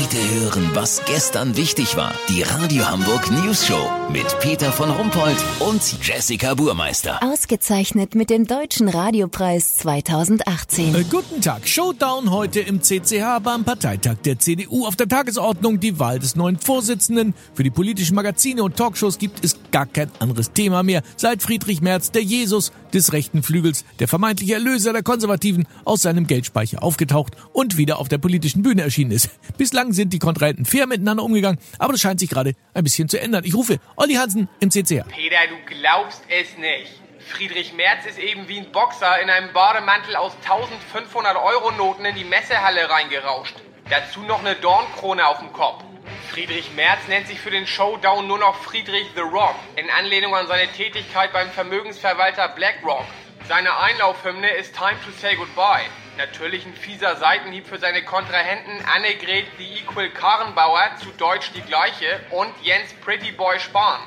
Heute 0.00 0.40
hören, 0.40 0.70
was 0.74 1.02
gestern 1.06 1.56
wichtig 1.56 1.96
war. 1.96 2.14
Die 2.28 2.42
Radio 2.42 2.88
Hamburg 2.88 3.32
News 3.32 3.66
Show 3.66 3.90
mit 4.12 4.26
Peter 4.38 4.70
von 4.70 4.90
Rumpold 4.90 5.36
und 5.58 5.82
Jessica 6.06 6.54
Burmeister. 6.54 7.20
Ausgezeichnet 7.20 8.14
mit 8.14 8.30
dem 8.30 8.46
Deutschen 8.46 8.88
Radiopreis 8.88 9.74
2018. 9.78 10.94
Äh, 10.94 11.04
guten 11.10 11.40
Tag. 11.40 11.66
Showdown 11.66 12.30
heute 12.30 12.60
im 12.60 12.80
CCH 12.80 13.40
beim 13.42 13.64
Parteitag 13.64 14.18
der 14.24 14.38
CDU. 14.38 14.86
Auf 14.86 14.94
der 14.94 15.08
Tagesordnung 15.08 15.80
die 15.80 15.98
Wahl 15.98 16.20
des 16.20 16.36
neuen 16.36 16.58
Vorsitzenden. 16.58 17.34
Für 17.54 17.64
die 17.64 17.70
politischen 17.70 18.14
Magazine 18.14 18.62
und 18.62 18.76
Talkshows 18.76 19.18
gibt 19.18 19.44
es 19.44 19.56
gar 19.72 19.86
kein 19.86 20.12
anderes 20.20 20.52
Thema 20.52 20.84
mehr. 20.84 21.02
Seit 21.16 21.42
Friedrich 21.42 21.80
Merz, 21.80 22.12
der 22.12 22.22
Jesus 22.22 22.70
des 22.94 23.12
rechten 23.12 23.42
Flügels, 23.42 23.84
der 23.98 24.06
vermeintliche 24.06 24.54
Erlöser 24.54 24.92
der 24.92 25.02
Konservativen, 25.02 25.66
aus 25.84 26.02
seinem 26.02 26.28
Geldspeicher 26.28 26.84
aufgetaucht 26.84 27.36
und 27.52 27.76
wieder 27.76 27.98
auf 27.98 28.08
der 28.08 28.18
politischen 28.18 28.62
Bühne 28.62 28.82
erschienen 28.82 29.10
ist. 29.10 29.30
Bislang 29.58 29.87
sind 29.92 30.12
die 30.12 30.18
Kontrahenten 30.18 30.64
fair 30.64 30.86
miteinander 30.86 31.22
umgegangen, 31.22 31.58
aber 31.78 31.92
das 31.92 32.00
scheint 32.00 32.20
sich 32.20 32.30
gerade 32.30 32.54
ein 32.74 32.84
bisschen 32.84 33.08
zu 33.08 33.20
ändern. 33.20 33.44
Ich 33.44 33.54
rufe 33.54 33.78
Olli 33.96 34.14
Hansen 34.14 34.48
im 34.60 34.70
CCR. 34.70 35.04
Peter, 35.04 35.36
du 35.48 35.74
glaubst 35.74 36.22
es 36.28 36.56
nicht. 36.58 37.00
Friedrich 37.28 37.74
Merz 37.74 38.06
ist 38.06 38.18
eben 38.18 38.48
wie 38.48 38.58
ein 38.58 38.72
Boxer 38.72 39.20
in 39.20 39.28
einem 39.28 39.52
Bademantel 39.52 40.16
aus 40.16 40.32
1500 40.42 41.36
Euro 41.36 41.70
Noten 41.72 42.04
in 42.04 42.14
die 42.14 42.24
Messehalle 42.24 42.88
reingerauscht. 42.88 43.54
Dazu 43.90 44.20
noch 44.20 44.40
eine 44.40 44.54
Dornkrone 44.54 45.26
auf 45.26 45.38
dem 45.38 45.52
Kopf. 45.52 45.84
Friedrich 46.30 46.72
Merz 46.74 47.00
nennt 47.08 47.26
sich 47.26 47.38
für 47.38 47.50
den 47.50 47.66
Showdown 47.66 48.26
nur 48.26 48.38
noch 48.38 48.54
Friedrich 48.56 49.06
The 49.14 49.20
Rock, 49.20 49.56
in 49.76 49.90
Anlehnung 49.90 50.34
an 50.34 50.46
seine 50.46 50.68
Tätigkeit 50.72 51.32
beim 51.32 51.50
Vermögensverwalter 51.50 52.48
BlackRock. 52.48 53.04
Seine 53.46 53.76
Einlaufhymne 53.78 54.50
ist 54.50 54.74
Time 54.74 54.96
to 55.04 55.10
Say 55.20 55.36
Goodbye. 55.36 55.84
Natürlich 56.18 56.66
ein 56.66 56.74
fieser 56.74 57.14
Seitenhieb 57.14 57.68
für 57.68 57.78
seine 57.78 58.02
Kontrahenten 58.02 58.84
Annegret 58.92 59.46
The 59.56 59.78
Equal 59.78 60.10
Karrenbauer, 60.10 60.96
zu 61.00 61.10
Deutsch 61.16 61.52
die 61.54 61.62
gleiche, 61.62 62.18
und 62.30 62.52
Jens 62.60 62.92
Pretty 62.94 63.30
Boy 63.30 63.60
Spahn. 63.60 64.00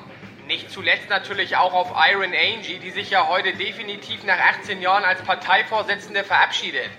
Nicht 0.46 0.70
zuletzt 0.70 1.10
natürlich 1.10 1.56
auch 1.56 1.74
auf 1.74 1.94
Iron 2.12 2.34
Angie, 2.34 2.80
die 2.80 2.92
sich 2.92 3.12
ja 3.12 3.30
heute 3.30 3.54
definitiv 3.54 4.26
nach 4.26 4.40
18 4.40 4.82
Jahren 4.82 5.06
als 5.06 5.22
Parteivorsitzende 5.22 6.26
verabschiedet. 6.26 6.90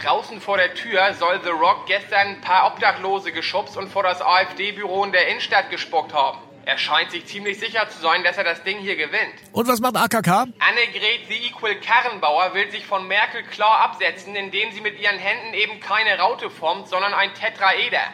Draußen 0.00 0.40
vor 0.40 0.56
der 0.56 0.72
Tür 0.74 1.14
soll 1.14 1.40
The 1.42 1.50
Rock 1.50 1.86
gestern 1.88 2.28
ein 2.28 2.40
paar 2.40 2.68
Obdachlose 2.68 3.32
geschubst 3.32 3.76
und 3.76 3.88
vor 3.88 4.04
das 4.04 4.22
AfD-Büro 4.22 5.02
in 5.02 5.10
der 5.10 5.26
Innenstadt 5.26 5.68
gespuckt 5.70 6.12
haben. 6.12 6.38
Er 6.70 6.78
scheint 6.78 7.10
sich 7.10 7.26
ziemlich 7.26 7.58
sicher 7.58 7.88
zu 7.88 7.98
sein, 7.98 8.22
dass 8.22 8.38
er 8.38 8.44
das 8.44 8.62
Ding 8.62 8.78
hier 8.78 8.94
gewinnt. 8.94 9.34
Und 9.50 9.66
was 9.66 9.80
macht 9.80 9.96
AKK? 9.96 10.28
Annegret 10.28 11.26
the 11.28 11.48
Equal 11.48 11.74
Karrenbauer 11.74 12.54
will 12.54 12.70
sich 12.70 12.86
von 12.86 13.08
Merkel 13.08 13.42
klar 13.42 13.80
absetzen, 13.80 14.36
indem 14.36 14.70
sie 14.70 14.80
mit 14.80 15.00
ihren 15.00 15.18
Händen 15.18 15.52
eben 15.54 15.80
keine 15.80 16.16
Raute 16.20 16.48
formt, 16.48 16.86
sondern 16.86 17.12
ein 17.12 17.34
Tetraeder. 17.34 18.04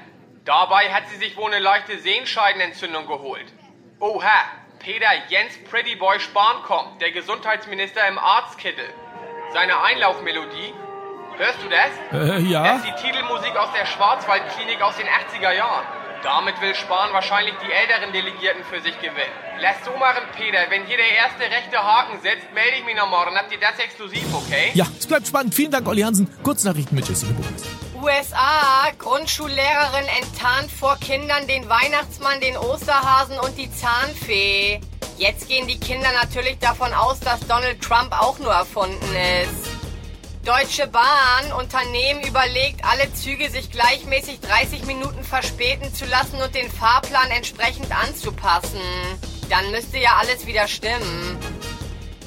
Dabei 0.46 0.90
hat 0.90 1.06
sie 1.10 1.18
sich 1.18 1.36
wohl 1.36 1.52
eine 1.52 1.62
leichte 1.62 1.98
Sehenscheidenentzündung 1.98 3.06
geholt. 3.06 3.44
Oha, 4.00 4.44
Peter 4.78 5.10
Jens 5.28 5.62
Prettyboy 5.70 6.18
Spahn 6.18 6.62
kommt, 6.62 7.02
der 7.02 7.10
Gesundheitsminister 7.10 8.08
im 8.08 8.18
Arztkittel. 8.18 8.88
Seine 9.52 9.82
Einlaufmelodie, 9.82 10.72
hörst 11.36 11.58
du 11.62 11.68
das? 11.68 11.90
Äh, 12.10 12.38
ja. 12.44 12.64
Das 12.64 12.76
ist 12.78 12.86
die 12.86 13.06
Titelmusik 13.06 13.54
aus 13.54 13.68
der 13.78 13.84
Schwarzwaldklinik 13.84 14.80
aus 14.80 14.96
den 14.96 15.08
80er 15.08 15.52
Jahren. 15.52 15.84
Damit 16.22 16.60
will 16.60 16.74
Spahn 16.74 17.12
wahrscheinlich 17.12 17.54
die 17.64 17.70
älteren 17.70 18.12
Delegierten 18.12 18.64
für 18.64 18.80
sich 18.80 18.96
gewinnen. 19.00 19.32
Lass 19.60 19.84
so 19.84 19.92
machen, 19.96 20.22
Peter. 20.36 20.58
Wenn 20.70 20.84
hier 20.86 20.96
der 20.96 21.10
erste 21.10 21.42
rechte 21.42 21.76
Haken 21.76 22.20
sitzt, 22.20 22.52
melde 22.54 22.78
ich 22.78 22.84
mich 22.84 22.96
noch 22.96 23.08
morgen. 23.08 23.36
Habt 23.36 23.52
ihr 23.52 23.60
das 23.60 23.78
exklusiv, 23.78 24.24
okay? 24.34 24.70
Ja, 24.74 24.86
es 24.98 25.06
bleibt 25.06 25.26
spannend. 25.26 25.54
Vielen 25.54 25.70
Dank, 25.70 25.86
Olli 25.86 26.02
Hansen. 26.02 26.28
Kurznachrichten 26.42 26.96
mit 26.96 27.08
Jessica 27.08 27.32
Burmeister. 27.32 27.68
USA, 28.02 28.90
Grundschullehrerin 28.98 30.06
enttarnt 30.20 30.70
vor 30.70 30.96
Kindern 30.98 31.46
den 31.46 31.68
Weihnachtsmann, 31.68 32.40
den 32.40 32.56
Osterhasen 32.56 33.38
und 33.40 33.56
die 33.56 33.70
Zahnfee. 33.72 34.80
Jetzt 35.18 35.48
gehen 35.48 35.66
die 35.66 35.80
Kinder 35.80 36.08
natürlich 36.12 36.58
davon 36.58 36.92
aus, 36.92 37.20
dass 37.20 37.40
Donald 37.40 37.80
Trump 37.80 38.12
auch 38.12 38.38
nur 38.38 38.52
erfunden 38.52 39.14
ist. 39.42 39.75
Deutsche 40.46 40.86
Bahn, 40.86 41.52
Unternehmen 41.58 42.22
überlegt, 42.22 42.84
alle 42.84 43.12
Züge 43.14 43.50
sich 43.50 43.72
gleichmäßig 43.72 44.38
30 44.38 44.86
Minuten 44.86 45.24
verspäten 45.24 45.92
zu 45.92 46.04
lassen 46.04 46.40
und 46.40 46.54
den 46.54 46.70
Fahrplan 46.70 47.32
entsprechend 47.32 47.88
anzupassen. 47.90 48.78
Dann 49.50 49.72
müsste 49.72 49.98
ja 49.98 50.18
alles 50.20 50.46
wieder 50.46 50.68
stimmen. 50.68 51.36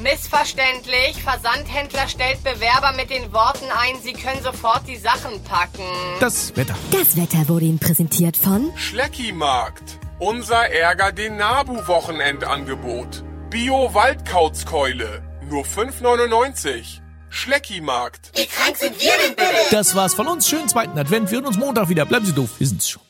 Missverständlich, 0.01 1.23
Versandhändler 1.23 2.09
stellt 2.09 2.43
Bewerber 2.43 2.91
mit 2.97 3.09
den 3.09 3.31
Worten 3.31 3.71
ein, 3.71 3.95
sie 4.03 4.11
können 4.11 4.43
sofort 4.43 4.85
die 4.85 4.97
Sachen 4.97 5.41
packen. 5.45 5.87
Das 6.19 6.53
Wetter. 6.57 6.75
Das 6.91 7.15
Wetter 7.15 7.47
wurde 7.47 7.67
Ihnen 7.67 7.79
präsentiert 7.79 8.35
von 8.35 8.69
Schleckimarkt. 8.75 9.97
Unser 10.19 10.69
Ärger 10.69 11.13
den 11.13 11.37
Nabu-Wochenendangebot. 11.37 13.23
Bio-Waldkauzkeule. 13.49 15.23
Nur 15.49 15.63
5,99. 15.63 16.99
Schleckimarkt. 17.29 18.31
Wie 18.35 18.45
krank 18.45 18.77
sind 18.77 18.99
wir 19.01 19.11
denn 19.25 19.35
bitte? 19.35 19.49
Das 19.71 19.95
war's 19.95 20.13
von 20.13 20.27
uns. 20.27 20.47
Schönen 20.47 20.67
zweiten 20.67 20.97
Advent. 20.97 21.31
Wir 21.31 21.37
hören 21.37 21.47
uns 21.47 21.57
Montag 21.57 21.89
wieder. 21.89 22.05
Bleiben 22.05 22.25
Sie 22.25 22.33
doof. 22.33 22.49
Wir 22.57 22.67
sind's 22.67 22.89
schon. 22.89 23.01